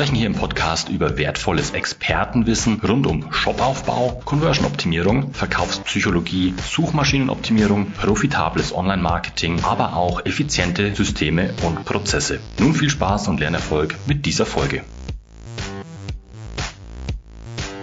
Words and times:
sprechen 0.00 0.16
hier 0.16 0.28
im 0.28 0.34
Podcast 0.34 0.88
über 0.88 1.18
wertvolles 1.18 1.72
Expertenwissen 1.72 2.80
rund 2.80 3.06
um 3.06 3.30
Shopaufbau, 3.34 4.22
Conversion-Optimierung, 4.24 5.34
Verkaufspsychologie, 5.34 6.54
Suchmaschinenoptimierung, 6.56 7.90
profitables 7.90 8.74
Online-Marketing, 8.74 9.62
aber 9.62 9.94
auch 9.94 10.24
effiziente 10.24 10.94
Systeme 10.94 11.52
und 11.66 11.84
Prozesse. 11.84 12.40
Nun 12.58 12.72
viel 12.72 12.88
Spaß 12.88 13.28
und 13.28 13.40
Lernerfolg 13.40 13.94
mit 14.06 14.24
dieser 14.24 14.46
Folge. 14.46 14.84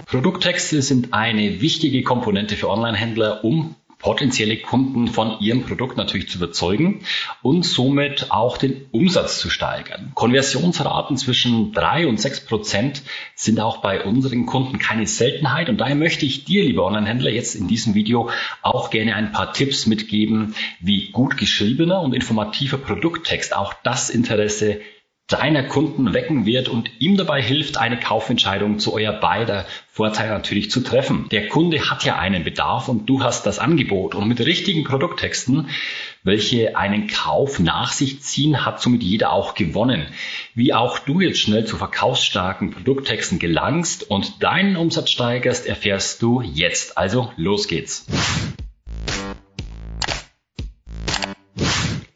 Produkttexte 0.06 0.82
sind 0.82 1.14
eine 1.14 1.60
wichtige 1.60 2.02
Komponente 2.02 2.56
für 2.56 2.68
Online-Händler, 2.68 3.44
um 3.44 3.76
potenzielle 3.98 4.56
Kunden 4.56 5.08
von 5.08 5.40
ihrem 5.40 5.64
Produkt 5.64 5.96
natürlich 5.96 6.28
zu 6.28 6.38
überzeugen 6.38 7.00
und 7.42 7.64
somit 7.64 8.30
auch 8.30 8.56
den 8.56 8.86
Umsatz 8.92 9.40
zu 9.40 9.50
steigern. 9.50 10.12
Konversionsraten 10.14 11.16
zwischen 11.16 11.72
drei 11.72 12.06
und 12.06 12.20
sechs 12.20 12.40
Prozent 12.40 13.02
sind 13.34 13.58
auch 13.60 13.78
bei 13.78 14.04
unseren 14.04 14.46
Kunden 14.46 14.78
keine 14.78 15.06
Seltenheit 15.06 15.68
und 15.68 15.78
daher 15.78 15.96
möchte 15.96 16.26
ich 16.26 16.44
dir, 16.44 16.62
lieber 16.62 16.86
Online-Händler, 16.86 17.30
jetzt 17.30 17.56
in 17.56 17.66
diesem 17.66 17.94
Video 17.94 18.30
auch 18.62 18.90
gerne 18.90 19.16
ein 19.16 19.32
paar 19.32 19.52
Tipps 19.52 19.86
mitgeben, 19.86 20.54
wie 20.80 21.10
gut 21.10 21.36
geschriebener 21.36 22.00
und 22.00 22.14
informativer 22.14 22.78
Produkttext 22.78 23.54
auch 23.54 23.74
das 23.82 24.10
Interesse 24.10 24.80
deiner 25.28 25.62
Kunden 25.62 26.14
wecken 26.14 26.46
wird 26.46 26.68
und 26.68 26.90
ihm 27.00 27.18
dabei 27.18 27.42
hilft, 27.42 27.76
eine 27.76 28.00
Kaufentscheidung 28.00 28.78
zu 28.78 28.94
euer 28.94 29.12
beider 29.12 29.66
Vorteil 29.90 30.30
natürlich 30.30 30.70
zu 30.70 30.80
treffen. 30.80 31.28
Der 31.30 31.48
Kunde 31.48 31.90
hat 31.90 32.02
ja 32.04 32.18
einen 32.18 32.44
Bedarf 32.44 32.88
und 32.88 33.06
du 33.06 33.22
hast 33.22 33.44
das 33.44 33.58
Angebot 33.58 34.14
und 34.14 34.26
mit 34.26 34.40
richtigen 34.40 34.84
Produkttexten, 34.84 35.68
welche 36.22 36.78
einen 36.78 37.08
Kauf 37.08 37.58
nach 37.58 37.92
sich 37.92 38.22
ziehen, 38.22 38.64
hat 38.64 38.80
somit 38.80 39.02
jeder 39.02 39.32
auch 39.32 39.54
gewonnen. 39.54 40.06
Wie 40.54 40.72
auch 40.72 40.98
du 40.98 41.20
jetzt 41.20 41.40
schnell 41.40 41.66
zu 41.66 41.76
verkaufsstarken 41.76 42.70
Produkttexten 42.70 43.38
gelangst 43.38 44.10
und 44.10 44.42
deinen 44.42 44.76
Umsatz 44.76 45.10
steigerst, 45.10 45.66
erfährst 45.66 46.22
du 46.22 46.40
jetzt. 46.40 46.96
Also 46.96 47.32
los 47.36 47.68
geht's. 47.68 48.06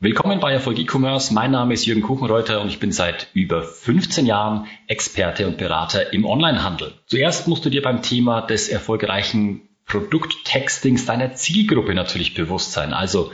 Willkommen 0.05 0.41
bei 0.41 0.53
Erfolg 0.53 0.81
E-Commerce. 0.81 1.33
Mein 1.33 1.53
Name 1.53 1.75
ist 1.75 1.87
Jürgen 1.87 2.03
Kuchenreuter 2.03 2.61
und 2.61 2.67
ich 2.67 2.81
bin 2.81 2.91
seit 2.91 3.29
über 3.35 3.63
15 3.63 4.27
Jahren 4.27 4.67
Experte 4.89 5.47
und 5.47 5.59
Berater 5.59 6.13
im 6.13 6.25
Onlinehandel. 6.25 6.95
Zuerst 7.07 7.47
musst 7.47 7.65
du 7.65 7.71
dir 7.71 7.83
beim 7.83 8.03
Thema 8.03 8.41
des 8.41 8.67
erfolgreichen 8.67 9.69
Produkttextings 9.87 11.05
deiner 11.07 11.35
Zielgruppe 11.35 11.95
natürlich 11.95 12.35
bewusst 12.35 12.73
sein. 12.73 12.93
Also 12.93 13.31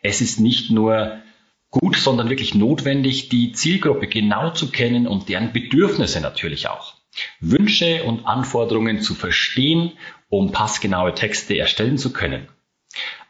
es 0.00 0.20
ist 0.20 0.38
nicht 0.38 0.70
nur 0.70 1.18
gut, 1.70 1.96
sondern 1.96 2.28
wirklich 2.30 2.54
notwendig, 2.54 3.28
die 3.28 3.50
Zielgruppe 3.50 4.06
genau 4.06 4.50
zu 4.50 4.70
kennen 4.70 5.08
und 5.08 5.28
deren 5.28 5.52
Bedürfnisse 5.52 6.20
natürlich 6.20 6.68
auch. 6.68 6.94
Wünsche 7.40 8.04
und 8.04 8.26
Anforderungen 8.26 9.00
zu 9.00 9.16
verstehen, 9.16 9.94
um 10.28 10.52
passgenaue 10.52 11.14
Texte 11.14 11.58
erstellen 11.58 11.98
zu 11.98 12.12
können. 12.12 12.46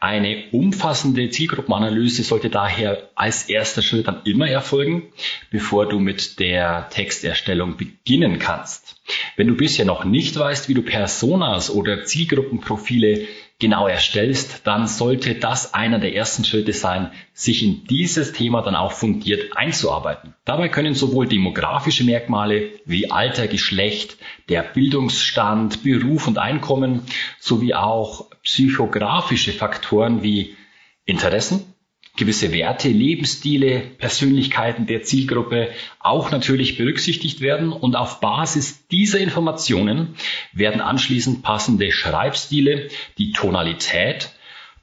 Eine 0.01 0.45
umfassende 0.51 1.31
Zielgruppenanalyse 1.31 2.25
sollte 2.25 2.51
daher 2.51 3.11
als 3.15 3.49
erster 3.49 3.83
Schritt 3.83 4.09
dann 4.09 4.23
immer 4.25 4.49
erfolgen, 4.49 5.13
bevor 5.51 5.89
du 5.89 6.01
mit 6.01 6.41
der 6.41 6.89
Texterstellung 6.91 7.77
beginnen 7.77 8.39
kannst. 8.39 9.01
Wenn 9.37 9.49
du 9.49 9.55
bisher 9.55 9.85
noch 9.85 10.05
nicht 10.05 10.39
weißt, 10.39 10.69
wie 10.69 10.75
du 10.75 10.83
Personas 10.83 11.71
oder 11.71 12.05
Zielgruppenprofile 12.05 13.27
genau 13.59 13.87
erstellst, 13.87 14.67
dann 14.67 14.87
sollte 14.89 15.37
das 15.37 15.73
einer 15.73 16.01
der 16.01 16.15
ersten 16.15 16.45
Schritte 16.45 16.73
sein, 16.73 17.13
sich 17.33 17.63
in 17.63 17.85
dieses 17.85 18.33
Thema 18.33 18.61
dann 18.61 18.75
auch 18.75 18.93
fundiert 18.93 19.57
einzuarbeiten. 19.57 20.35
Dabei 20.45 20.69
können 20.69 20.95
sowohl 20.95 21.29
demografische 21.29 22.05
Merkmale 22.05 22.71
wie 22.85 23.11
Alter, 23.11 23.47
Geschlecht, 23.47 24.17
der 24.49 24.63
Bildungsstand, 24.63 25.85
Beruf 25.85 26.27
und 26.27 26.39
Einkommen 26.39 27.03
sowie 27.39 27.75
auch 27.75 28.31
psychografische 28.43 29.53
Faktoren 29.53 30.23
wie 30.23 30.57
Interessen, 31.05 31.72
gewisse 32.17 32.53
Werte, 32.53 32.89
Lebensstile, 32.89 33.81
Persönlichkeiten 33.99 34.87
der 34.87 35.03
Zielgruppe 35.03 35.71
auch 35.99 36.31
natürlich 36.31 36.77
berücksichtigt 36.77 37.41
werden 37.41 37.73
und 37.73 37.97
auf 37.97 38.21
Basis 38.21 38.87
dieser 38.89 39.19
Informationen 39.19 40.15
werden 40.53 40.81
anschließend 40.81 41.43
passende 41.43 41.91
Schreibstile, 41.91 42.89
die 43.17 43.33
Tonalität, 43.33 44.31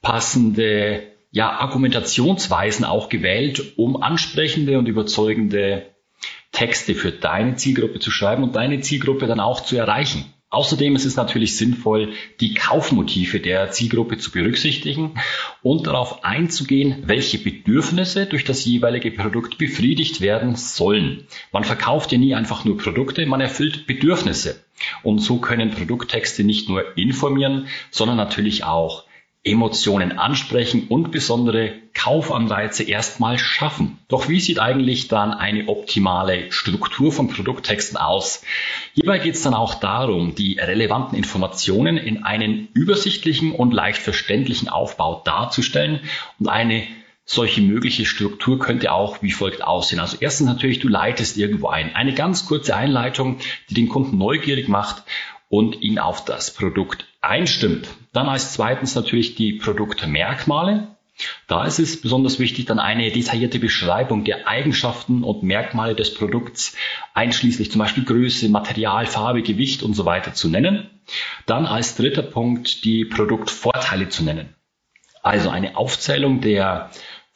passende 0.01 1.03
ja, 1.31 1.51
Argumentationsweisen 1.51 2.85
auch 2.85 3.09
gewählt, 3.09 3.77
um 3.77 4.01
ansprechende 4.01 4.79
und 4.79 4.87
überzeugende 4.87 5.85
Texte 6.51 6.95
für 6.95 7.11
deine 7.11 7.55
Zielgruppe 7.55 7.99
zu 7.99 8.09
schreiben 8.09 8.43
und 8.43 8.55
deine 8.55 8.81
Zielgruppe 8.81 9.27
dann 9.27 9.39
auch 9.39 9.63
zu 9.63 9.77
erreichen. 9.77 10.25
Außerdem 10.51 10.95
ist 10.95 11.05
es 11.05 11.15
natürlich 11.15 11.57
sinnvoll, 11.57 12.13
die 12.39 12.55
Kaufmotive 12.55 13.39
der 13.39 13.69
Zielgruppe 13.69 14.17
zu 14.17 14.31
berücksichtigen 14.31 15.13
und 15.61 15.85
darauf 15.85 16.23
einzugehen, 16.23 17.03
welche 17.05 17.37
Bedürfnisse 17.37 18.25
durch 18.25 18.45
das 18.45 18.65
jeweilige 18.65 19.11
Produkt 19.11 19.59
befriedigt 19.59 20.21
werden 20.21 20.55
sollen. 20.55 21.27
Man 21.51 21.63
verkauft 21.63 22.11
ja 22.11 22.17
nie 22.17 22.33
einfach 22.33 22.65
nur 22.65 22.79
Produkte, 22.79 23.27
man 23.27 23.41
erfüllt 23.41 23.85
Bedürfnisse. 23.85 24.63
Und 25.03 25.19
so 25.19 25.37
können 25.37 25.69
Produkttexte 25.69 26.43
nicht 26.43 26.67
nur 26.67 26.97
informieren, 26.97 27.67
sondern 27.91 28.17
natürlich 28.17 28.63
auch 28.63 29.03
Emotionen 29.43 30.17
ansprechen 30.17 30.87
und 30.89 31.11
besondere 31.11 31.73
Kaufanreize 31.93 32.83
erstmal 32.83 33.39
schaffen. 33.39 33.97
Doch 34.09 34.27
wie 34.27 34.39
sieht 34.41 34.59
eigentlich 34.59 35.07
dann 35.07 35.33
eine 35.33 35.69
optimale 35.69 36.51
Struktur 36.51 37.13
von 37.13 37.29
Produkttexten 37.29 37.97
aus? 37.97 38.43
Hierbei 38.93 39.17
geht 39.17 39.35
es 39.35 39.41
dann 39.43 39.53
auch 39.53 39.75
darum, 39.75 40.35
die 40.35 40.59
relevanten 40.59 41.17
Informationen 41.17 41.97
in 41.97 42.23
einen 42.23 42.67
übersichtlichen 42.73 43.53
und 43.53 43.73
leicht 43.73 44.01
verständlichen 44.01 44.67
Aufbau 44.67 45.21
darzustellen 45.23 46.01
und 46.37 46.49
eine 46.49 46.83
solche 47.23 47.61
mögliche 47.61 48.05
Struktur 48.05 48.59
könnte 48.59 48.91
auch 48.91 49.21
wie 49.21 49.31
folgt 49.31 49.63
aussehen. 49.63 49.99
Also 49.99 50.17
erstens 50.19 50.47
natürlich, 50.47 50.79
du 50.79 50.87
leitest 50.87 51.37
irgendwo 51.37 51.67
ein. 51.67 51.95
Eine 51.95 52.13
ganz 52.13 52.45
kurze 52.45 52.75
Einleitung, 52.75 53.37
die 53.69 53.75
den 53.75 53.87
Kunden 53.87 54.17
neugierig 54.17 54.67
macht 54.67 55.03
und 55.49 55.81
ihn 55.81 55.99
auf 55.99 56.23
das 56.23 56.53
Produkt 56.53 57.07
einstimmt. 57.21 57.89
Dann 58.13 58.29
als 58.29 58.53
zweitens 58.53 58.95
natürlich 58.95 59.35
die 59.35 59.53
Produktmerkmale. 59.53 60.87
Da 61.47 61.65
ist 61.65 61.79
es 61.79 61.99
besonders 61.99 62.39
wichtig, 62.39 62.65
dann 62.65 62.79
eine 62.79 63.11
detaillierte 63.11 63.59
Beschreibung 63.59 64.23
der 64.23 64.47
Eigenschaften 64.47 65.23
und 65.23 65.43
Merkmale 65.43 65.93
des 65.93 66.13
Produkts, 66.13 66.77
einschließlich 67.13 67.71
zum 67.71 67.79
Beispiel 67.79 68.05
Größe, 68.05 68.47
Material, 68.47 69.05
Farbe, 69.05 69.41
Gewicht 69.41 69.83
und 69.83 69.95
so 69.95 70.05
weiter 70.05 70.33
zu 70.33 70.47
nennen. 70.47 70.89
Dann 71.45 71.65
als 71.65 71.97
dritter 71.97 72.21
Punkt 72.21 72.85
die 72.85 73.03
Produktvorteile 73.03 74.07
zu 74.07 74.23
nennen. 74.23 74.55
Also 75.21 75.49
eine 75.49 75.75
Aufzählung 75.75 76.39
der 76.39 76.91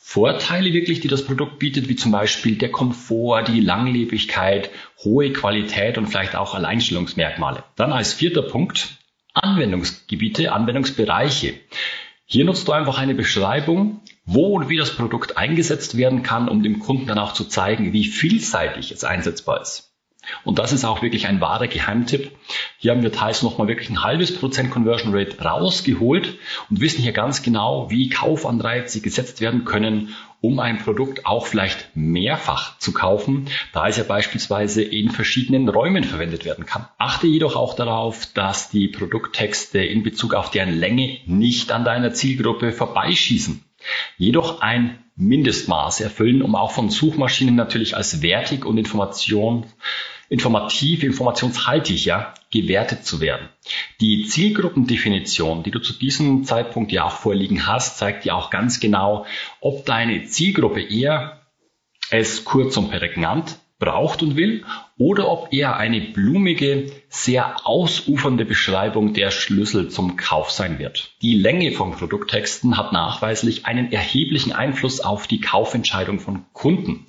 Vorteile 0.05 0.73
wirklich, 0.73 0.99
die 0.99 1.07
das 1.07 1.23
Produkt 1.25 1.59
bietet, 1.59 1.87
wie 1.87 1.95
zum 1.95 2.11
Beispiel 2.11 2.57
der 2.57 2.69
Komfort, 2.69 3.45
die 3.47 3.61
Langlebigkeit, 3.61 4.69
hohe 5.03 5.31
Qualität 5.31 5.97
und 5.97 6.07
vielleicht 6.07 6.35
auch 6.35 6.53
Alleinstellungsmerkmale. 6.53 7.63
Dann 7.77 7.93
als 7.93 8.13
vierter 8.13 8.43
Punkt 8.43 8.97
Anwendungsgebiete, 9.33 10.51
Anwendungsbereiche. 10.51 11.55
Hier 12.25 12.45
nutzt 12.45 12.67
du 12.67 12.73
einfach 12.73 12.99
eine 12.99 13.15
Beschreibung, 13.15 14.01
wo 14.25 14.55
und 14.57 14.67
wie 14.67 14.77
das 14.77 14.93
Produkt 14.93 15.37
eingesetzt 15.37 15.95
werden 15.95 16.21
kann, 16.21 16.49
um 16.49 16.61
dem 16.61 16.79
Kunden 16.79 17.07
dann 17.07 17.17
auch 17.17 17.33
zu 17.33 17.45
zeigen, 17.45 17.93
wie 17.93 18.03
vielseitig 18.03 18.91
es 18.91 19.05
einsetzbar 19.05 19.61
ist. 19.61 19.92
Und 20.43 20.59
das 20.59 20.71
ist 20.71 20.85
auch 20.85 21.01
wirklich 21.01 21.27
ein 21.27 21.41
wahrer 21.41 21.67
Geheimtipp. 21.67 22.31
Hier 22.77 22.91
haben 22.91 23.03
wir 23.03 23.11
teils 23.11 23.43
nochmal 23.43 23.67
wirklich 23.67 23.89
ein 23.89 24.03
halbes 24.03 24.35
Prozent 24.35 24.71
Conversion 24.71 25.15
Rate 25.15 25.41
rausgeholt 25.41 26.37
und 26.69 26.81
wissen 26.81 27.01
hier 27.01 27.11
ganz 27.11 27.43
genau, 27.43 27.89
wie 27.89 28.09
Kaufanreize 28.09 29.01
gesetzt 29.01 29.41
werden 29.41 29.65
können, 29.65 30.15
um 30.43 30.59
ein 30.59 30.79
Produkt 30.79 31.25
auch 31.25 31.47
vielleicht 31.47 31.95
mehrfach 31.95 32.77
zu 32.77 32.91
kaufen, 32.91 33.45
da 33.71 33.87
es 33.87 33.95
ja 33.95 34.03
beispielsweise 34.03 34.81
in 34.83 35.09
verschiedenen 35.09 35.69
Räumen 35.69 36.03
verwendet 36.03 36.43
werden 36.43 36.65
kann. 36.65 36.85
Achte 36.97 37.27
jedoch 37.27 37.55
auch 37.55 37.75
darauf, 37.75 38.25
dass 38.33 38.69
die 38.69 38.89
Produkttexte 38.89 39.79
in 39.79 40.03
Bezug 40.03 40.33
auf 40.33 40.51
deren 40.51 40.77
Länge 40.77 41.19
nicht 41.25 41.71
an 41.71 41.85
deiner 41.85 42.13
Zielgruppe 42.13 42.73
vorbeischießen. 42.73 43.63
Jedoch 44.17 44.61
ein 44.61 44.99
Mindestmaß 45.15 46.01
erfüllen, 46.01 46.41
um 46.41 46.55
auch 46.55 46.71
von 46.71 46.89
Suchmaschinen 46.89 47.55
natürlich 47.55 47.95
als 47.95 48.21
wertig 48.21 48.65
und 48.65 48.77
Information 48.77 49.65
informativ, 50.29 51.03
informationshaltig, 51.03 52.05
ja, 52.05 52.33
gewertet 52.51 53.05
zu 53.05 53.19
werden. 53.19 53.49
Die 54.01 54.25
Zielgruppendefinition, 54.25 55.63
die 55.63 55.71
du 55.71 55.79
zu 55.79 55.93
diesem 55.93 56.43
Zeitpunkt 56.43 56.91
ja 56.91 57.05
auch 57.05 57.17
vorliegen 57.17 57.67
hast, 57.67 57.97
zeigt 57.97 58.25
dir 58.25 58.35
auch 58.35 58.49
ganz 58.49 58.79
genau, 58.79 59.25
ob 59.59 59.85
deine 59.85 60.25
Zielgruppe 60.25 60.81
eher 60.81 61.41
es 62.09 62.45
kurz 62.45 62.77
und 62.77 62.91
prägnant 62.91 63.57
braucht 63.79 64.21
und 64.21 64.37
will 64.37 64.63
oder 64.97 65.29
ob 65.29 65.51
eher 65.51 65.75
eine 65.75 65.99
blumige, 65.99 66.91
sehr 67.09 67.67
ausufernde 67.67 68.45
Beschreibung 68.45 69.13
der 69.13 69.31
Schlüssel 69.31 69.89
zum 69.89 70.15
Kauf 70.15 70.51
sein 70.51 70.79
wird. 70.79 71.11
Die 71.21 71.35
Länge 71.35 71.71
von 71.73 71.91
Produkttexten 71.91 72.77
hat 72.77 72.93
nachweislich 72.93 73.65
einen 73.65 73.91
erheblichen 73.91 74.53
Einfluss 74.53 75.01
auf 75.01 75.27
die 75.27 75.41
Kaufentscheidung 75.41 76.19
von 76.19 76.45
Kunden. 76.53 77.05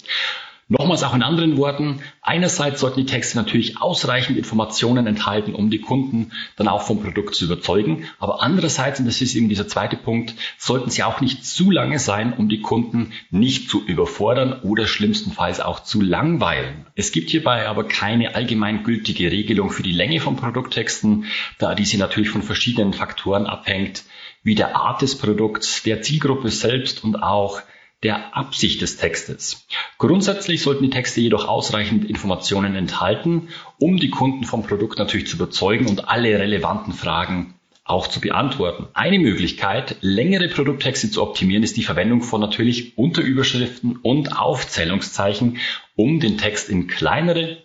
Nochmals 0.68 1.02
auch 1.02 1.14
in 1.14 1.22
anderen 1.22 1.58
Worten, 1.58 2.00
einerseits 2.22 2.80
sollten 2.80 3.00
die 3.00 3.06
Texte 3.06 3.36
natürlich 3.36 3.82
ausreichend 3.82 4.38
Informationen 4.38 5.06
enthalten, 5.06 5.54
um 5.54 5.68
die 5.68 5.80
Kunden 5.80 6.32
dann 6.56 6.68
auch 6.68 6.80
vom 6.80 7.02
Produkt 7.02 7.34
zu 7.34 7.44
überzeugen, 7.44 8.08
aber 8.18 8.42
andererseits, 8.42 8.98
und 8.98 9.04
das 9.04 9.20
ist 9.20 9.34
eben 9.34 9.50
dieser 9.50 9.68
zweite 9.68 9.96
Punkt, 9.96 10.34
sollten 10.56 10.88
sie 10.88 11.02
auch 11.02 11.20
nicht 11.20 11.44
zu 11.44 11.70
lange 11.70 11.98
sein, 11.98 12.32
um 12.32 12.48
die 12.48 12.62
Kunden 12.62 13.12
nicht 13.30 13.68
zu 13.68 13.84
überfordern 13.84 14.60
oder 14.62 14.86
schlimmstenfalls 14.86 15.60
auch 15.60 15.80
zu 15.80 16.00
langweilen. 16.00 16.86
Es 16.94 17.12
gibt 17.12 17.28
hierbei 17.28 17.68
aber 17.68 17.84
keine 17.84 18.34
allgemeingültige 18.34 19.30
Regelung 19.30 19.68
für 19.68 19.82
die 19.82 19.92
Länge 19.92 20.20
von 20.20 20.36
Produkttexten, 20.36 21.26
da 21.58 21.74
diese 21.74 21.98
natürlich 21.98 22.30
von 22.30 22.42
verschiedenen 22.42 22.94
Faktoren 22.94 23.46
abhängt, 23.46 24.04
wie 24.42 24.54
der 24.54 24.76
Art 24.76 25.02
des 25.02 25.18
Produkts, 25.18 25.82
der 25.82 26.00
Zielgruppe 26.00 26.48
selbst 26.48 27.04
und 27.04 27.16
auch 27.22 27.60
der 28.04 28.36
Absicht 28.36 28.82
des 28.82 28.96
Textes. 28.98 29.66
Grundsätzlich 29.98 30.62
sollten 30.62 30.84
die 30.84 30.90
Texte 30.90 31.20
jedoch 31.20 31.48
ausreichend 31.48 32.08
Informationen 32.08 32.76
enthalten, 32.76 33.48
um 33.78 33.96
die 33.96 34.10
Kunden 34.10 34.44
vom 34.44 34.62
Produkt 34.62 34.98
natürlich 34.98 35.26
zu 35.26 35.36
überzeugen 35.36 35.88
und 35.88 36.08
alle 36.08 36.38
relevanten 36.38 36.92
Fragen 36.92 37.54
auch 37.84 38.06
zu 38.06 38.20
beantworten. 38.20 38.86
Eine 38.94 39.18
Möglichkeit, 39.18 39.96
längere 40.00 40.48
Produkttexte 40.48 41.10
zu 41.10 41.22
optimieren, 41.22 41.62
ist 41.62 41.76
die 41.76 41.82
Verwendung 41.82 42.22
von 42.22 42.40
natürlich 42.40 42.96
Unterüberschriften 42.96 43.96
und 43.96 44.38
Aufzählungszeichen, 44.38 45.58
um 45.94 46.20
den 46.20 46.38
Text 46.38 46.70
in 46.70 46.86
kleinere, 46.86 47.58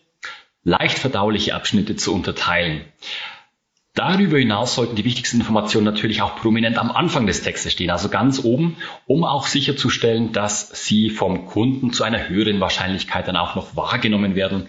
leicht 0.63 0.99
verdauliche 0.99 1.55
Abschnitte 1.55 1.95
zu 1.95 2.13
unterteilen. 2.13 2.81
Darüber 3.95 4.37
hinaus 4.37 4.75
sollten 4.75 4.95
die 4.95 5.03
wichtigsten 5.03 5.39
Informationen 5.39 5.85
natürlich 5.85 6.21
auch 6.21 6.35
prominent 6.35 6.77
am 6.77 6.91
Anfang 6.91 7.25
des 7.27 7.41
Textes 7.41 7.73
stehen, 7.73 7.89
also 7.89 8.07
ganz 8.09 8.43
oben, 8.43 8.77
um 9.07 9.23
auch 9.23 9.47
sicherzustellen, 9.47 10.31
dass 10.31 10.85
sie 10.85 11.09
vom 11.09 11.47
Kunden 11.47 11.91
zu 11.91 12.03
einer 12.03 12.29
höheren 12.29 12.59
Wahrscheinlichkeit 12.59 13.27
dann 13.27 13.35
auch 13.35 13.55
noch 13.55 13.75
wahrgenommen 13.75 14.35
werden. 14.35 14.67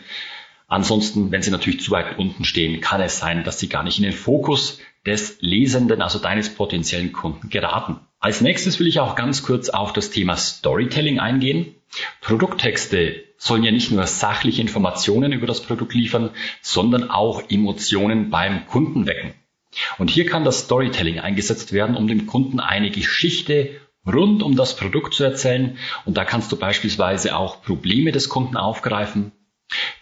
Ansonsten, 0.67 1.33
wenn 1.33 1.43
sie 1.43 1.51
natürlich 1.51 1.81
zu 1.81 1.91
weit 1.91 2.19
unten 2.19 2.45
stehen, 2.45 2.81
kann 2.81 3.01
es 3.01 3.19
sein, 3.19 3.45
dass 3.45 3.59
sie 3.59 3.69
gar 3.69 3.83
nicht 3.83 3.99
in 3.99 4.05
den 4.05 4.13
Fokus 4.13 4.79
des 5.05 5.39
Lesenden, 5.41 6.03
also 6.03 6.19
deines 6.19 6.55
potenziellen 6.55 7.13
Kunden 7.13 7.51
geraten. 7.51 8.01
Als 8.21 8.43
nächstes 8.43 8.79
will 8.79 8.87
ich 8.87 9.01
auch 9.01 9.17
ganz 9.17 9.43
kurz 9.43 9.71
auf 9.71 9.95
das 9.95 10.11
Thema 10.11 10.37
Storytelling 10.37 11.19
eingehen. 11.19 11.75
Produkttexte 12.21 13.25
sollen 13.39 13.65
ja 13.65 13.71
nicht 13.71 13.91
nur 13.91 14.07
sachliche 14.07 14.61
Informationen 14.61 15.33
über 15.33 15.47
das 15.47 15.63
Produkt 15.63 15.95
liefern, 15.95 16.29
sondern 16.61 17.11
auch 17.11 17.43
Emotionen 17.49 18.29
beim 18.29 18.67
Kunden 18.67 19.07
wecken. 19.07 19.33
Und 19.97 20.11
hier 20.11 20.27
kann 20.27 20.45
das 20.45 20.61
Storytelling 20.61 21.19
eingesetzt 21.19 21.73
werden, 21.73 21.97
um 21.97 22.09
dem 22.09 22.27
Kunden 22.27 22.61
eine 22.61 22.91
Geschichte 22.91 23.71
rund 24.07 24.43
um 24.43 24.55
das 24.55 24.77
Produkt 24.77 25.15
zu 25.15 25.25
erzählen. 25.25 25.79
Und 26.05 26.19
da 26.19 26.27
kannst 26.27 26.53
du 26.53 26.57
beispielsweise 26.57 27.35
auch 27.35 27.63
Probleme 27.63 28.13
des 28.13 28.29
Kunden 28.29 28.59
aufgreifen, 28.59 29.33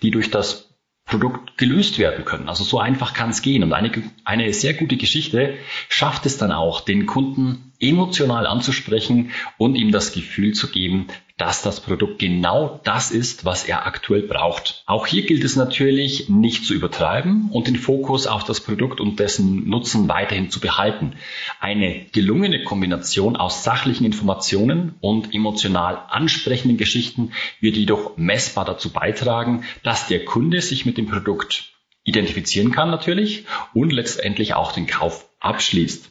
die 0.03 0.11
durch 0.11 0.31
das 0.31 0.75
Produkt 1.05 1.57
gelöst 1.57 1.99
werden 1.99 2.25
können. 2.25 2.49
Also 2.49 2.65
so 2.65 2.81
einfach 2.81 3.15
kann 3.15 3.31
es 3.31 3.43
gehen. 3.43 3.63
Und 3.63 3.73
eine, 3.73 3.91
eine 4.25 4.53
sehr 4.53 4.75
gute 4.75 4.97
Geschichte 4.97 5.57
schafft 5.89 6.27
es 6.27 6.37
dann 6.37 6.51
auch, 6.51 6.81
den 6.81 7.07
Kunden 7.07 7.68
emotional 7.81 8.47
anzusprechen 8.47 9.31
und 9.57 9.75
ihm 9.75 9.93
das 9.93 10.13
Gefühl 10.13 10.53
zu 10.53 10.71
geben, 10.71 11.09
dass 11.37 11.63
das 11.63 11.81
Produkt 11.81 12.19
genau 12.19 12.81
das 12.83 13.13
ist, 13.13 13.45
was 13.45 13.65
er 13.65 13.87
aktuell 13.87 14.23
braucht. 14.23 14.83
Auch 14.87 15.07
hier 15.07 15.23
gilt 15.23 15.45
es 15.45 15.55
natürlich 15.55 16.29
nicht 16.29 16.65
zu 16.65 16.75
übertreiben 16.75 17.51
und 17.53 17.69
den 17.69 17.77
Fokus 17.77 18.27
auf 18.27 18.43
das 18.43 18.61
Produkt 18.61 19.01
und 19.01 19.21
dessen 19.21 19.69
Nutzen 19.69 20.09
weiterhin 20.09 20.51
zu 20.51 20.59
behalten. 20.59 21.13
Eine 21.61 22.07
gelungene 22.13 22.65
Kombination 22.65 23.37
aus 23.37 23.63
sachlichen 23.63 24.05
Informationen 24.05 24.97
und 25.01 25.33
emotional 25.33 26.03
ansprechenden 26.09 26.77
Geschichten 26.77 27.31
wird 27.61 27.77
jedoch 27.77 28.17
messbar 28.17 28.65
dazu 28.65 28.91
beitragen, 28.91 29.63
dass 29.85 30.09
der 30.09 30.25
Kunde 30.25 30.61
sich 30.61 30.85
mit 30.85 30.99
dem 30.99 31.07
Produkt 31.07 31.73
identifizieren 32.03 32.73
kann 32.73 32.91
natürlich 32.91 33.45
und 33.75 33.93
letztendlich 33.93 34.55
auch 34.55 34.73
den 34.73 34.89
Kauf 34.89 35.29
abschließt. 35.39 36.11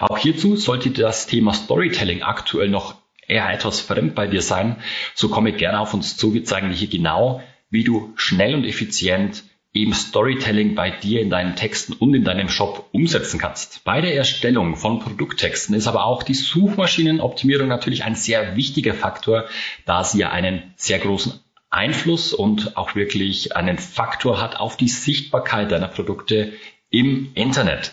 Auch 0.00 0.18
hierzu 0.18 0.56
sollte 0.56 0.90
das 0.90 1.26
Thema 1.26 1.52
Storytelling 1.52 2.22
aktuell 2.22 2.68
noch 2.68 2.94
eher 3.26 3.52
etwas 3.52 3.80
fremd 3.80 4.14
bei 4.14 4.26
dir 4.26 4.42
sein, 4.42 4.76
so 5.14 5.28
komme 5.28 5.52
gerne 5.52 5.80
auf 5.80 5.94
uns 5.94 6.16
zu. 6.16 6.34
Wir 6.34 6.44
zeigen 6.44 6.70
dir 6.70 6.76
hier 6.76 6.88
genau, 6.88 7.42
wie 7.70 7.84
du 7.84 8.12
schnell 8.16 8.54
und 8.54 8.64
effizient 8.64 9.44
eben 9.74 9.92
Storytelling 9.92 10.74
bei 10.74 10.90
dir 10.90 11.20
in 11.20 11.30
deinen 11.30 11.54
Texten 11.54 11.92
und 11.92 12.14
in 12.14 12.24
deinem 12.24 12.48
Shop 12.48 12.88
umsetzen 12.92 13.38
kannst. 13.38 13.84
Bei 13.84 14.00
der 14.00 14.16
Erstellung 14.16 14.76
von 14.76 14.98
Produkttexten 14.98 15.74
ist 15.74 15.86
aber 15.86 16.04
auch 16.04 16.22
die 16.22 16.34
Suchmaschinenoptimierung 16.34 17.68
natürlich 17.68 18.02
ein 18.04 18.14
sehr 18.14 18.56
wichtiger 18.56 18.94
Faktor, 18.94 19.44
da 19.84 20.04
sie 20.04 20.20
ja 20.20 20.30
einen 20.30 20.74
sehr 20.76 20.98
großen 20.98 21.38
Einfluss 21.70 22.32
und 22.32 22.76
auch 22.78 22.94
wirklich 22.94 23.56
einen 23.56 23.78
Faktor 23.78 24.40
hat 24.40 24.58
auf 24.58 24.78
die 24.78 24.88
Sichtbarkeit 24.88 25.70
deiner 25.70 25.88
Produkte 25.88 26.54
im 26.90 27.30
Internet. 27.34 27.92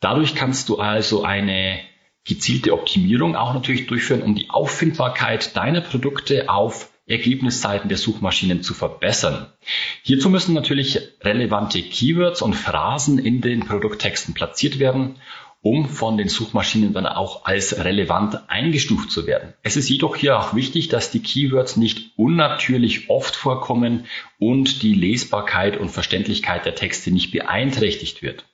Dadurch 0.00 0.34
kannst 0.34 0.68
du 0.68 0.78
also 0.78 1.24
eine 1.24 1.80
gezielte 2.24 2.72
Optimierung 2.72 3.36
auch 3.36 3.54
natürlich 3.54 3.86
durchführen, 3.86 4.22
um 4.22 4.34
die 4.34 4.50
Auffindbarkeit 4.50 5.56
deiner 5.56 5.80
Produkte 5.80 6.48
auf 6.48 6.90
Ergebnisseiten 7.06 7.88
der 7.88 7.98
Suchmaschinen 7.98 8.62
zu 8.62 8.72
verbessern. 8.72 9.52
Hierzu 10.02 10.30
müssen 10.30 10.54
natürlich 10.54 11.00
relevante 11.22 11.82
Keywords 11.82 12.40
und 12.40 12.54
Phrasen 12.54 13.18
in 13.18 13.40
den 13.40 13.66
Produkttexten 13.66 14.32
platziert 14.32 14.78
werden, 14.78 15.16
um 15.60 15.88
von 15.88 16.16
den 16.16 16.28
Suchmaschinen 16.28 16.94
dann 16.94 17.06
auch 17.06 17.44
als 17.44 17.84
relevant 17.84 18.48
eingestuft 18.48 19.10
zu 19.10 19.26
werden. 19.26 19.52
Es 19.62 19.76
ist 19.76 19.90
jedoch 19.90 20.16
hier 20.16 20.38
auch 20.38 20.54
wichtig, 20.54 20.88
dass 20.88 21.10
die 21.10 21.20
Keywords 21.20 21.76
nicht 21.76 22.12
unnatürlich 22.16 23.10
oft 23.10 23.34
vorkommen 23.36 24.06
und 24.38 24.82
die 24.82 24.94
Lesbarkeit 24.94 25.78
und 25.78 25.90
Verständlichkeit 25.90 26.64
der 26.64 26.76
Texte 26.76 27.10
nicht 27.10 27.32
beeinträchtigt 27.32 28.22
wird. 28.22 28.44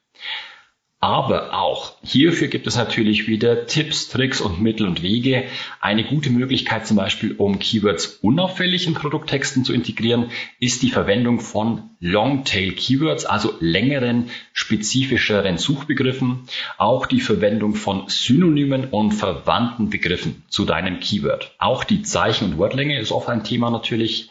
Aber 1.06 1.54
auch 1.54 1.92
hierfür 2.02 2.48
gibt 2.48 2.66
es 2.66 2.75
natürlich 2.75 3.28
wieder 3.28 3.68
Tipps, 3.68 4.08
Tricks 4.08 4.40
und 4.40 4.60
Mittel 4.60 4.88
und 4.88 5.04
Wege. 5.04 5.44
Eine 5.80 6.02
gute 6.02 6.30
Möglichkeit 6.30 6.84
zum 6.84 6.96
Beispiel, 6.96 7.36
um 7.38 7.60
Keywords 7.60 8.18
unauffällig 8.22 8.88
in 8.88 8.94
Produkttexten 8.94 9.64
zu 9.64 9.72
integrieren, 9.72 10.32
ist 10.58 10.82
die 10.82 10.90
Verwendung 10.90 11.38
von 11.38 11.90
Longtail 12.00 12.72
Keywords, 12.72 13.25
also 13.25 13.54
längeren, 13.60 14.30
spezifischeren 14.52 15.58
Suchbegriffen. 15.58 16.40
Auch 16.76 17.06
die 17.06 17.20
Verwendung 17.20 17.76
von 17.76 18.08
Synonymen 18.08 18.86
und 18.86 19.12
verwandten 19.12 19.90
Begriffen 19.90 20.42
zu 20.48 20.64
deinem 20.64 20.98
Keyword. 20.98 21.54
Auch 21.58 21.84
die 21.84 22.02
Zeichen- 22.02 22.46
und 22.46 22.58
Wortlänge 22.58 22.98
ist 22.98 23.12
oft 23.12 23.28
ein 23.28 23.44
Thema 23.44 23.70
natürlich 23.70 24.30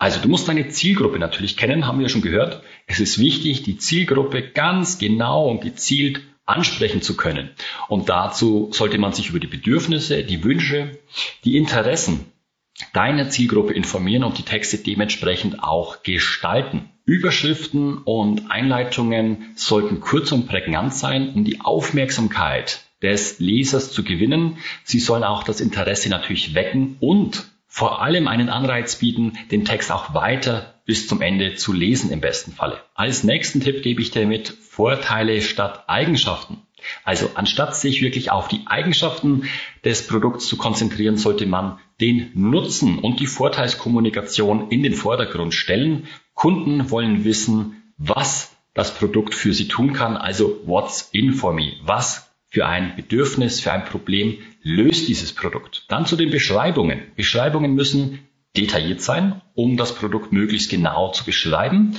Also 0.00 0.18
du 0.18 0.28
musst 0.28 0.48
deine 0.48 0.66
Zielgruppe 0.68 1.18
natürlich 1.18 1.58
kennen, 1.58 1.86
haben 1.86 2.00
wir 2.00 2.08
schon 2.08 2.22
gehört. 2.22 2.62
Es 2.86 3.00
ist 3.00 3.18
wichtig, 3.18 3.64
die 3.64 3.76
Zielgruppe 3.76 4.40
ganz 4.40 4.98
genau 4.98 5.46
und 5.46 5.60
gezielt 5.60 6.22
ansprechen 6.46 7.02
zu 7.02 7.18
können. 7.18 7.50
Und 7.86 8.08
dazu 8.08 8.70
sollte 8.72 8.96
man 8.96 9.12
sich 9.12 9.28
über 9.28 9.40
die 9.40 9.46
Bedürfnisse, 9.46 10.24
die 10.24 10.42
Wünsche, 10.42 10.98
die 11.44 11.58
Interessen 11.58 12.32
deiner 12.94 13.28
Zielgruppe 13.28 13.74
informieren 13.74 14.24
und 14.24 14.38
die 14.38 14.42
Texte 14.42 14.78
dementsprechend 14.78 15.62
auch 15.62 16.02
gestalten. 16.02 16.88
Überschriften 17.04 17.98
und 17.98 18.50
Einleitungen 18.50 19.52
sollten 19.54 20.00
kurz 20.00 20.32
und 20.32 20.48
prägnant 20.48 20.94
sein, 20.94 21.34
um 21.34 21.44
die 21.44 21.60
Aufmerksamkeit 21.60 22.86
des 23.02 23.38
Lesers 23.38 23.92
zu 23.92 24.02
gewinnen. 24.02 24.56
Sie 24.82 24.98
sollen 24.98 25.24
auch 25.24 25.42
das 25.42 25.60
Interesse 25.60 26.08
natürlich 26.08 26.54
wecken 26.54 26.96
und 27.00 27.49
vor 27.72 28.02
allem 28.02 28.26
einen 28.26 28.48
Anreiz 28.48 28.96
bieten, 28.96 29.38
den 29.52 29.64
Text 29.64 29.92
auch 29.92 30.12
weiter 30.12 30.74
bis 30.84 31.06
zum 31.06 31.22
Ende 31.22 31.54
zu 31.54 31.72
lesen 31.72 32.10
im 32.10 32.20
besten 32.20 32.50
Falle. 32.52 32.80
Als 32.94 33.22
nächsten 33.22 33.60
Tipp 33.60 33.82
gebe 33.82 34.02
ich 34.02 34.10
dir 34.10 34.26
mit 34.26 34.48
Vorteile 34.48 35.40
statt 35.40 35.84
Eigenschaften. 35.86 36.58
Also 37.04 37.30
anstatt 37.34 37.76
sich 37.76 38.02
wirklich 38.02 38.32
auf 38.32 38.48
die 38.48 38.62
Eigenschaften 38.66 39.44
des 39.84 40.06
Produkts 40.08 40.48
zu 40.48 40.56
konzentrieren, 40.56 41.16
sollte 41.16 41.46
man 41.46 41.78
den 42.00 42.32
Nutzen 42.34 42.98
und 42.98 43.20
die 43.20 43.28
Vorteilskommunikation 43.28 44.70
in 44.70 44.82
den 44.82 44.94
Vordergrund 44.94 45.54
stellen. 45.54 46.08
Kunden 46.34 46.90
wollen 46.90 47.24
wissen, 47.24 47.94
was 47.98 48.56
das 48.74 48.92
Produkt 48.92 49.34
für 49.34 49.54
sie 49.54 49.68
tun 49.68 49.92
kann, 49.92 50.16
also 50.16 50.60
what's 50.64 51.08
in 51.12 51.34
for 51.34 51.52
me? 51.52 51.74
Was 51.84 52.29
für 52.50 52.66
ein 52.66 52.96
Bedürfnis, 52.96 53.60
für 53.60 53.72
ein 53.72 53.84
Problem 53.84 54.38
löst 54.62 55.08
dieses 55.08 55.32
Produkt. 55.32 55.84
Dann 55.88 56.04
zu 56.04 56.16
den 56.16 56.30
Beschreibungen. 56.30 57.00
Beschreibungen 57.16 57.74
müssen 57.74 58.18
detailliert 58.56 59.00
sein, 59.00 59.40
um 59.54 59.76
das 59.76 59.94
Produkt 59.94 60.32
möglichst 60.32 60.68
genau 60.68 61.12
zu 61.12 61.24
beschreiben. 61.24 61.96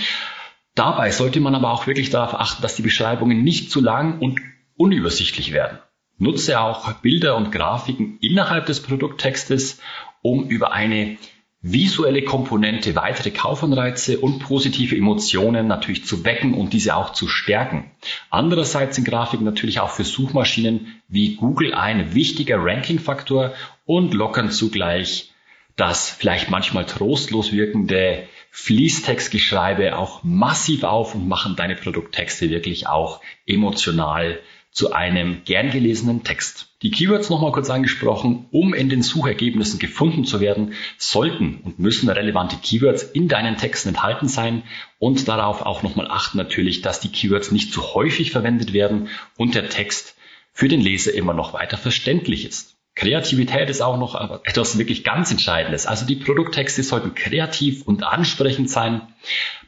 Dabei 0.76 1.12
sollte 1.12 1.40
man 1.40 1.56
aber 1.56 1.72
auch 1.72 1.88
wirklich 1.88 2.10
darauf 2.10 2.34
achten, 2.34 2.62
dass 2.62 2.76
die 2.76 2.82
Beschreibungen 2.82 3.44
nicht 3.44 3.72
zu 3.72 3.82
lang 3.82 4.20
und 4.20 4.42
unübersichtlich 4.76 5.54
werden. 5.54 5.80
Nutze 6.18 6.60
auch 6.60 6.92
Bilder 6.96 7.36
und 7.38 7.52
Grafiken 7.52 8.20
innerhalb 8.22 8.66
des 8.66 8.82
Produkttextes, 8.82 9.80
um 10.22 10.48
über 10.50 10.72
eine 10.74 11.18
visuelle 11.62 12.24
Komponente 12.24 12.96
weitere 12.96 13.30
Kaufanreize 13.30 14.20
und 14.20 14.40
positive 14.40 14.96
Emotionen 14.96 15.68
natürlich 15.68 16.06
zu 16.06 16.26
wecken 16.26 16.56
und 16.56 16.74
diese 16.74 16.96
auch 16.96 17.14
zu 17.14 17.28
stärken. 17.28 17.92
Andererseits 18.32 18.96
sind 18.96 19.08
Grafiken 19.08 19.46
natürlich 19.46 19.80
auch 19.80 19.92
für 19.92 20.04
Suchmaschinen 20.04 21.02
wie 21.08 21.36
Google 21.36 21.74
ein 21.76 22.16
wichtiger 22.16 22.58
Ranking-Faktor 22.58 23.54
und 23.86 24.14
lockern 24.14 24.50
zugleich 24.50 25.32
das 25.76 26.10
vielleicht 26.10 26.50
manchmal 26.50 26.86
trostlos 26.86 27.52
wirkende 27.52 28.28
Fließtextgeschreibe 28.52 29.98
auch 29.98 30.24
massiv 30.24 30.84
auf 30.84 31.16
und 31.16 31.28
machen 31.28 31.56
deine 31.56 31.76
Produkttexte 31.76 32.50
wirklich 32.50 32.88
auch 32.88 33.22
emotional 33.46 34.40
zu 34.72 34.94
einem 34.94 35.44
gern 35.44 35.70
gelesenen 35.70 36.24
Text. 36.24 36.70
Die 36.82 36.92
Keywords 36.92 37.30
nochmal 37.30 37.52
kurz 37.52 37.70
angesprochen, 37.70 38.48
um 38.52 38.74
in 38.74 38.90
den 38.90 39.04
Suchergebnissen 39.04 39.80
gefunden 39.80 40.24
zu 40.24 40.40
werden, 40.40 40.74
sollten 40.98 41.60
und 41.64 41.78
müssen 41.78 42.10
relevante 42.10 42.56
Keywords 42.56 43.04
in 43.04 43.28
deinen 43.28 43.58
Texten 43.58 43.90
enthalten 43.90 44.30
sein 44.30 44.64
und 44.98 45.28
darauf 45.28 45.62
auch 45.62 45.84
nochmal 45.84 46.08
achten 46.10 46.38
natürlich, 46.38 46.82
dass 46.82 47.02
die 47.02 47.12
Keywords 47.12 47.52
nicht 47.52 47.74
zu 47.74 47.94
häufig 47.94 48.32
verwendet 48.32 48.72
werden 48.72 49.10
und 49.38 49.56
der 49.56 49.70
Text 49.70 50.16
für 50.54 50.70
den 50.70 50.82
Leser 50.82 51.14
immer 51.14 51.34
noch 51.34 51.54
weiter 51.54 51.78
verständlich 51.78 52.46
ist. 52.46 52.78
Kreativität 53.02 53.68
ist 53.68 53.82
auch 53.82 53.98
noch 53.98 54.14
etwas 54.44 54.78
wirklich 54.78 55.04
ganz 55.04 55.32
Entscheidendes. 55.32 55.88
Also 55.88 56.06
die 56.06 56.18
Produkttexte 56.18 56.84
sollten 56.84 57.16
kreativ 57.16 57.82
und 57.82 58.04
ansprechend 58.04 58.70
sein. 58.70 59.02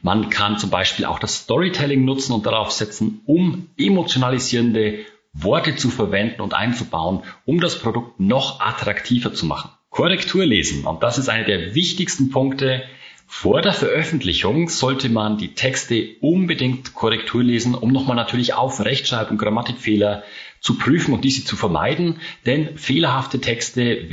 Man 0.02 0.30
kann 0.30 0.56
zum 0.56 0.70
Beispiel 0.70 1.04
auch 1.04 1.18
das 1.18 1.38
Storytelling 1.38 2.04
nutzen 2.04 2.32
und 2.32 2.46
darauf 2.46 2.70
setzen, 2.70 3.22
um 3.26 3.70
emotionalisierende 3.76 5.00
Worte 5.32 5.74
zu 5.74 5.90
verwenden 5.90 6.42
und 6.42 6.54
einzubauen, 6.54 7.24
um 7.44 7.58
das 7.58 7.76
Produkt 7.76 8.20
noch 8.20 8.60
attraktiver 8.60 9.34
zu 9.34 9.46
machen. 9.46 9.72
Korrektur 9.90 10.46
lesen. 10.46 10.86
Und 10.86 11.02
das 11.02 11.18
ist 11.18 11.28
einer 11.28 11.42
der 11.42 11.74
wichtigsten 11.74 12.30
Punkte. 12.30 12.84
Vor 13.26 13.62
der 13.62 13.72
Veröffentlichung 13.72 14.68
sollte 14.68 15.08
man 15.08 15.38
die 15.38 15.54
Texte 15.54 16.14
unbedingt 16.20 16.94
Korrektur 16.94 17.42
lesen, 17.42 17.74
um 17.74 17.90
nochmal 17.90 18.14
natürlich 18.14 18.54
auf 18.54 18.78
Rechtschreib- 18.78 19.32
und 19.32 19.38
Grammatikfehler 19.38 20.22
zu 20.64 20.78
prüfen 20.78 21.12
und 21.12 21.24
diese 21.24 21.44
zu 21.44 21.56
vermeiden, 21.56 22.20
denn 22.46 22.78
fehlerhafte 22.78 23.38
Texte 23.38 24.08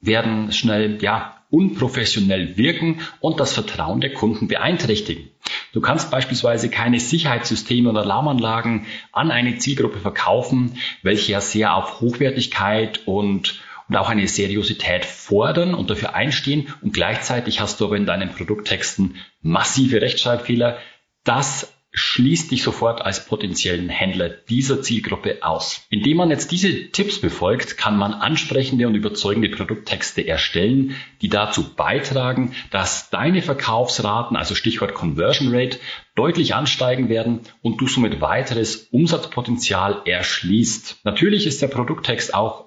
werden 0.00 0.52
schnell, 0.52 0.98
ja, 1.00 1.44
unprofessionell 1.48 2.56
wirken 2.56 2.98
und 3.20 3.38
das 3.38 3.54
Vertrauen 3.54 4.00
der 4.00 4.12
Kunden 4.12 4.48
beeinträchtigen. 4.48 5.30
Du 5.72 5.80
kannst 5.80 6.10
beispielsweise 6.10 6.70
keine 6.70 6.98
Sicherheitssysteme 6.98 7.88
und 7.88 7.96
Alarmanlagen 7.96 8.86
an 9.12 9.30
eine 9.30 9.58
Zielgruppe 9.58 10.00
verkaufen, 10.00 10.76
welche 11.04 11.32
ja 11.32 11.40
sehr 11.40 11.76
auf 11.76 12.00
Hochwertigkeit 12.00 13.06
und 13.06 13.60
und 13.88 13.96
auch 13.96 14.08
eine 14.08 14.26
Seriosität 14.26 15.04
fordern 15.04 15.72
und 15.72 15.90
dafür 15.90 16.16
einstehen 16.16 16.74
und 16.82 16.92
gleichzeitig 16.92 17.60
hast 17.60 17.80
du 17.80 17.84
aber 17.84 17.96
in 17.96 18.04
deinen 18.04 18.32
Produkttexten 18.32 19.14
massive 19.42 20.02
Rechtschreibfehler. 20.02 20.78
Das 21.22 21.75
schließt 21.96 22.50
dich 22.50 22.62
sofort 22.62 23.00
als 23.00 23.24
potenziellen 23.24 23.88
Händler 23.88 24.28
dieser 24.28 24.82
Zielgruppe 24.82 25.38
aus. 25.40 25.86
Indem 25.88 26.18
man 26.18 26.30
jetzt 26.30 26.52
diese 26.52 26.90
Tipps 26.90 27.18
befolgt, 27.20 27.78
kann 27.78 27.96
man 27.96 28.12
ansprechende 28.12 28.86
und 28.86 28.94
überzeugende 28.94 29.48
Produkttexte 29.48 30.26
erstellen, 30.26 30.94
die 31.22 31.30
dazu 31.30 31.74
beitragen, 31.74 32.52
dass 32.70 33.08
deine 33.08 33.40
Verkaufsraten, 33.40 34.36
also 34.36 34.54
Stichwort 34.54 34.92
Conversion 34.92 35.54
Rate, 35.54 35.78
deutlich 36.14 36.54
ansteigen 36.54 37.08
werden 37.08 37.40
und 37.62 37.80
du 37.80 37.88
somit 37.88 38.20
weiteres 38.20 38.88
Umsatzpotenzial 38.90 40.02
erschließt. 40.04 41.00
Natürlich 41.04 41.46
ist 41.46 41.62
der 41.62 41.68
Produkttext 41.68 42.34
auch 42.34 42.66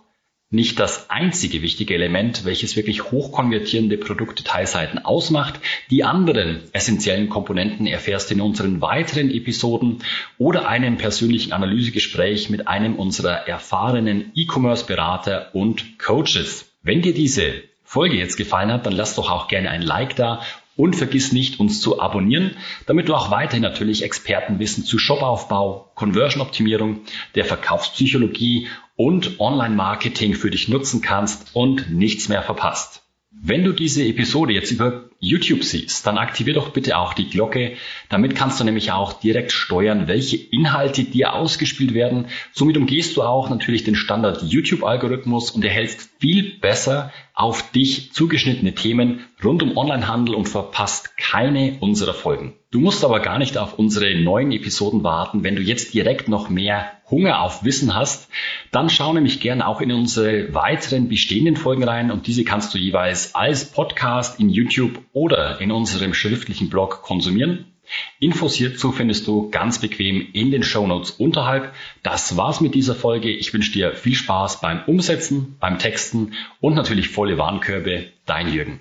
nicht 0.52 0.80
das 0.80 1.12
einzige 1.12 1.62
wichtige 1.62 1.94
Element, 1.94 2.44
welches 2.44 2.76
wirklich 2.76 3.12
hochkonvertierende 3.12 3.98
Produktdetailseiten 3.98 5.06
ausmacht. 5.06 5.60
Die 5.92 6.04
anderen 6.04 6.62
essentiellen 6.72 7.30
Komponenten 7.30 7.86
erfährst 7.86 8.30
du 8.30 8.34
in 8.34 8.42
unseren 8.42 8.82
weiteren 8.82 9.30
Episoden 9.30 10.04
oder 10.40 10.68
einem 10.68 10.98
persönlichen 10.98 11.54
Analysegespräch 11.54 12.50
mit 12.50 12.68
einem 12.68 12.96
unserer 12.96 13.48
erfahrenen 13.48 14.32
E-Commerce-Berater 14.34 15.54
und 15.54 16.00
Coaches. 16.00 16.72
Wenn 16.82 17.04
dir 17.04 17.14
diese 17.14 17.64
Folge 17.84 18.18
jetzt 18.18 18.38
gefallen 18.38 18.72
hat, 18.72 18.86
dann 18.86 18.94
lass 18.94 19.16
doch 19.16 19.30
auch 19.30 19.48
gerne 19.48 19.70
ein 19.70 19.82
Like 19.82 20.16
da 20.16 20.42
und 20.80 20.96
vergiss 20.96 21.34
nicht, 21.34 21.60
uns 21.60 21.82
zu 21.82 22.00
abonnieren, 22.00 22.56
damit 22.86 23.10
du 23.10 23.14
auch 23.14 23.32
weiterhin 23.32 23.64
natürlich 23.64 24.02
Expertenwissen 24.02 24.86
zu 24.86 24.98
Shopaufbau, 24.98 25.92
Conversion-Optimierung, 25.96 27.02
der 27.36 27.44
Verkaufspsychologie 27.44 28.70
und 28.96 29.42
Online-Marketing 29.42 30.36
für 30.36 30.50
dich 30.50 30.70
nutzen 30.70 31.02
kannst 31.02 31.54
und 31.54 31.92
nichts 31.92 32.30
mehr 32.30 32.44
verpasst. 32.44 33.04
Wenn 33.32 33.64
du 33.64 33.74
diese 33.74 34.04
Episode 34.04 34.54
jetzt 34.54 34.72
über 34.72 35.10
YouTube 35.20 35.64
siehst, 35.64 36.06
dann 36.08 36.18
aktivier 36.18 36.56
doch 36.56 36.70
bitte 36.70 36.98
auch 36.98 37.14
die 37.14 37.30
Glocke. 37.30 37.78
Damit 38.10 38.36
kannst 38.36 38.60
du 38.60 38.64
nämlich 38.64 38.92
auch 38.92 39.14
direkt 39.14 39.52
steuern, 39.52 40.08
welche 40.08 40.38
Inhalte 40.38 41.04
dir 41.04 41.34
ausgespielt 41.34 41.94
werden. 41.94 42.28
Somit 42.54 42.76
umgehst 42.76 43.16
du 43.16 43.22
auch 43.22 43.50
natürlich 43.50 43.84
den 43.84 43.96
Standard 43.96 44.42
YouTube-Algorithmus 44.42 45.52
und 45.52 45.64
erhältst 45.64 46.10
viel 46.20 46.60
besser 46.60 47.14
auf 47.36 47.72
dich 47.72 48.14
zugeschnittene 48.14 48.74
Themen 48.74 49.26
rund 49.44 49.62
um 49.62 49.78
Onlinehandel 49.78 50.34
und 50.34 50.50
verpasst 50.50 51.16
keine 51.16 51.78
unserer 51.82 52.16
Folgen. 52.16 52.59
Du 52.72 52.80
musst 52.80 53.04
aber 53.04 53.20
gar 53.20 53.40
nicht 53.40 53.58
auf 53.58 53.80
unsere 53.80 54.14
neuen 54.14 54.52
Episoden 54.52 55.04
warten. 55.04 55.44
Wenn 55.44 55.56
du 55.56 55.62
jetzt 55.64 55.96
direkt 55.96 56.28
noch 56.28 56.50
mehr 56.50 56.92
Hunger 57.10 57.42
auf 57.42 57.64
Wissen 57.64 57.96
hast, 57.96 58.30
dann 58.72 58.92
schau 58.92 59.12
nämlich 59.12 59.40
gerne 59.40 59.68
auch 59.68 59.82
in 59.82 59.92
unsere 59.92 60.54
weiteren 60.54 61.10
bestehenden 61.10 61.56
Folgen 61.56 61.84
rein 61.84 62.12
und 62.12 62.28
diese 62.28 62.44
kannst 62.44 62.72
du 62.76 62.78
jeweils 62.78 63.34
als 63.34 63.72
Podcast 63.72 64.40
in 64.40 64.50
YouTube 64.50 65.00
oder 65.14 65.60
in 65.60 65.72
unserem 65.72 66.14
schriftlichen 66.14 66.70
Blog 66.70 67.02
konsumieren. 67.02 67.66
Infos 68.20 68.54
hierzu 68.54 68.92
findest 68.92 69.26
du 69.26 69.50
ganz 69.50 69.80
bequem 69.80 70.28
in 70.34 70.52
den 70.52 70.62
Show 70.62 70.86
Notes 70.86 71.10
unterhalb. 71.10 71.74
Das 72.04 72.38
war's 72.38 72.62
mit 72.62 72.76
dieser 72.76 72.94
Folge. 72.94 73.32
Ich 73.32 73.52
wünsche 73.52 73.72
dir 73.72 73.96
viel 73.96 74.14
Spaß 74.14 74.62
beim 74.62 74.84
Umsetzen, 74.86 75.56
beim 75.60 75.80
Texten 75.80 76.34
und 76.62 76.76
natürlich 76.76 77.10
volle 77.10 77.40
Warenkörbe. 77.40 78.12
Dein 78.28 78.54
Jürgen. 78.54 78.80